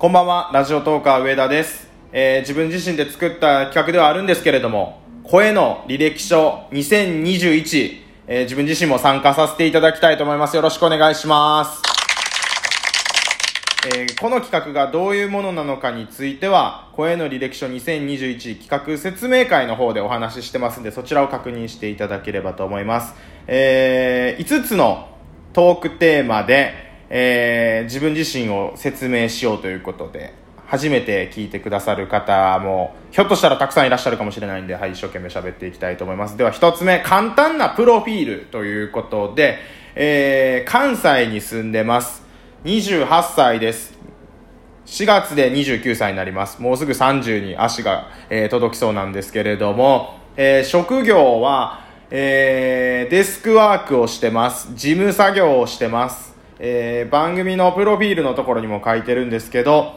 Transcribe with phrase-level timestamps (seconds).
[0.00, 1.86] こんばんは、ラジオトーカー上田です。
[2.10, 10.56] えー自分自身で作った企画ではあるんですけれども、声の履歴書2021、えー自分自身も参加させていただきたいと思います。
[10.56, 11.82] よろしくお願いします。
[13.94, 23.12] えーこの企画がどういうものなのかについては、声の履歴書2021企画説明会の方でお話ししてますんで、そちらを確認していただければと思います。
[23.46, 25.10] えー5つの
[25.52, 30.32] トークテーマで、えー自分自身を説明しようということで、
[30.66, 36.36] 初めて聞いてくださる方も、ひょっとしたらたくさんいらっしゃるかもしれないんで、はい、一生懸命喋っていきたいと思います。
[36.36, 39.58] では一つ目、簡単なプロフィールということで、
[39.96, 42.22] えー関西に住んでます。
[42.64, 43.98] 28歳です。
[44.86, 46.62] 4月で29歳になります。
[46.62, 51.80] もうすぐ30に足が、えー届きそうなんですけれども、えー職業は、
[52.12, 54.68] えーデスクワークをしてます。
[54.76, 56.30] 事務作業をしてます。
[56.62, 59.94] えー番組のプロフィールのところにも書いてるんですけど、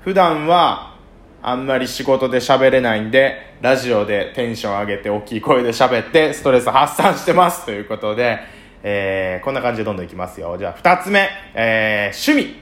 [0.00, 0.96] 普段は
[1.40, 8.40] あんまり仕事で喋れないんで、ラジオでテンション上げて大きい声で喋ってストレス発散してますということで、
[8.82, 10.56] えーこんな感じでどんどんいきますよ。
[10.58, 12.60] じゃあ二つ目、えー趣味。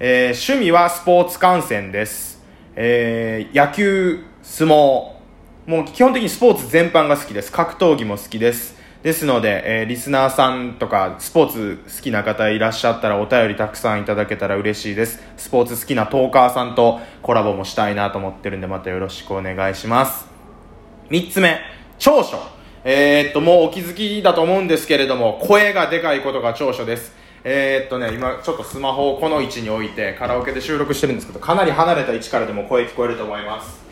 [0.00, 2.42] えー趣味はスポーツ観戦です。
[2.74, 4.72] えー野球、相撲。
[5.66, 7.52] もう基本的にスポーツ全般が好きです。
[7.52, 8.77] 格闘技も好きです。
[9.02, 15.22] ですので、えーリスナーさんとか、スポーツ好きな方いらっしゃったらお便りたくさんいただけたら嬉しいです。
[15.36, 20.26] スポーツ好きなトーカーさんとコラボもしたいなと思ってるんで、またよろしくお願いします。
[21.10, 21.60] 三つ目、
[21.98, 22.38] 長所。
[22.82, 27.14] えーっと、もうお気づきだと思うんですけれども、声がでかいことが長所です。
[27.44, 33.87] えーっとね、今ちょっとスマホをこの位置に置いてカラオケで収録してるんですけど、かなり離れた位置からでも声聞こえると思います。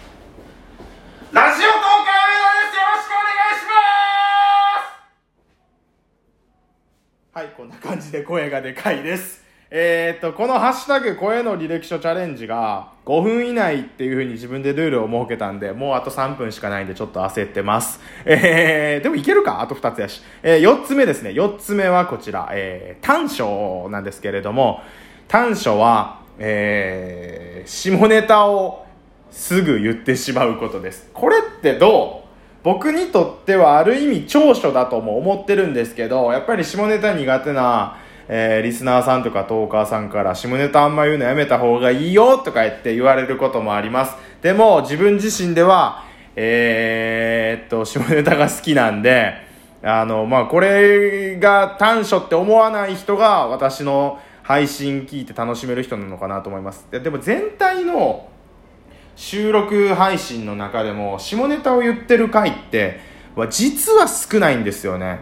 [7.56, 9.44] こんな感じで声がでかいです。
[9.68, 18.00] えー、っと、このハッシュタグ声の履歴書チャレンジが5分以内っていう風に自分でルールを設けたんで、もうあと3分しかないんでちょっと焦ってます。
[18.24, 19.60] えー、でもいけるか？
[19.60, 20.22] あと2つやし。
[20.42, 21.30] えー、4つ目ですね。
[21.30, 24.82] 4つ目はこちら、えー、短所なんですけれども、
[25.26, 28.86] 短所は、えー、下ネタを
[29.32, 31.10] すぐ言ってしまうことです。
[31.12, 32.15] これってどう？
[32.66, 37.96] 僕にとってはある意味長所だとも思ってるんですけど、やっぱり下ネタ苦手な、
[38.26, 44.16] えーリスナーさんとかトーカーさんから下ネタあんま言うのやめた方がいいよとか言って言われることもあります。
[44.42, 46.02] でも自分自身では、
[46.34, 49.34] えーっと、下ネタが好きなんで、
[49.84, 56.88] あの、まあ、これが短所って思わない人が私の配信聞いて楽しめる人なのかなと思います。
[56.90, 58.28] ででも全体の
[59.16, 63.00] 収録配信の中でも下ネタを言ってる回って
[63.34, 65.20] は実は少ないんですよね。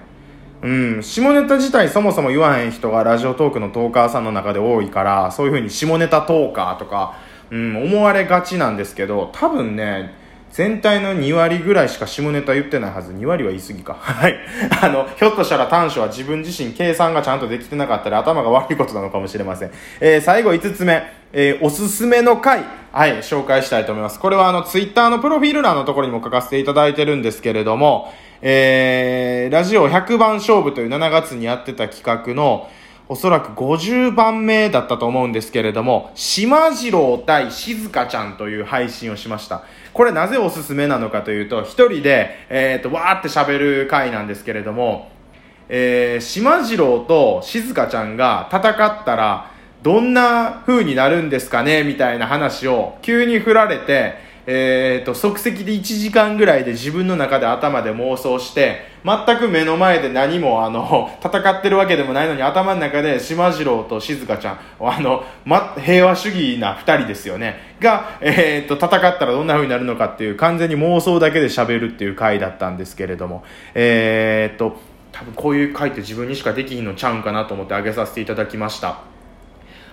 [0.62, 7.18] うん下ネタ自体そもそも言わへん人がラジオトークのトーカーさんの中で多いからそういう風に下ネタトーカーとか、
[7.50, 10.14] うん、思われがちなんですけど多分ね
[10.50, 13.12] 全体の2割ぐらいしか下ネタ言ってないはず。
[13.12, 13.94] 2割は言い過ぎか。
[13.98, 14.36] はい。
[14.80, 21.02] あのひょっとしたら短所は自分自身計算がちゃんとできてなかったり頭が悪いことなのかもしれません、えー最後5つ目、
[21.36, 32.70] えーおすすめの回はい紹介したいと思いますこれはあのツイッターのプロフィール欄のところにも書かせていただいてるんですけれどもえーラジオ100番勝負という7月にやってた企画の
[33.06, 39.64] おそらく50番目だったと思うんですけれども、島次郎対静香ちゃんという配信をしました。
[39.92, 45.10] これなぜおすすめなのかというと、一人で、えっ、と、わーって喋る回なんですけれども、
[45.68, 49.50] えー、島次郎と静香ちゃんが戦ったら、
[49.84, 54.14] どんな風になるんですかねみたいな話を急に振られて、
[54.46, 74.80] えー、と即席で1時間ぐらいで自分の中で頭で妄想して全く目の前で何もあの 戦ってるわけでもないのに頭の中で島次郎と静香ちゃんあの、ま、平和主義な2人ですよねが、えー、と戦ったらどんな風になるのかっていう完全に妄想だけで喋るっていう回だったんですけれどもえー、と
[75.12, 79.13] 多分こういう回って自分にしかできひんのちゃうんかなと思ってあげさせていただきました。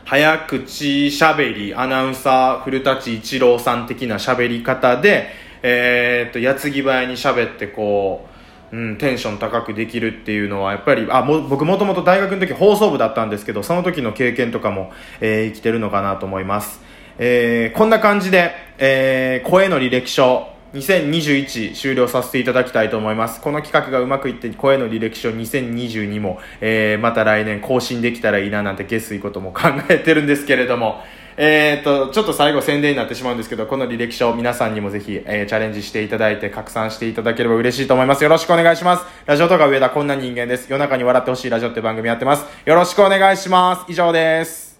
[0.05, 5.29] 早口しゃべりアナウンサー古舘一郎さん的な喋り方で、
[5.63, 8.27] えー、っと矢継ぎ早に喋ってこ
[8.71, 16.81] う、うん、テンション高くできるっていうのはやっぱりあも僕もともと大学の時放送部だったんですけどその時の経験とかも、えー生きてるのかなと思います、
[17.17, 23.41] えーこんな感じで、えー声の履歴書2021終了させていただきたいと思います。
[23.41, 31.01] この企画がうまくいって声の履歴書2022も、えーまた来年更新できたらいいななんて下水ことも考えてるんですけれども、
[31.37, 38.23] えー、と、ちょっと最後宣伝になってしまうんですけど、この履歴書皆さんにもぜひ、えーチャレンジしていただいて拡散していただければ嬉しいと思います。
[38.23, 39.05] よろしくお願いします。
[39.25, 40.67] ラジオとか上田こんな人間です。
[40.69, 42.45] 夜中に笑ってほしいラジオって番組やってます。
[42.65, 43.91] よろしくお願いします。
[43.91, 44.70] 以上です。